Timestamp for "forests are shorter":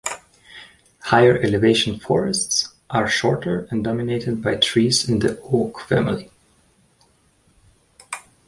1.99-3.67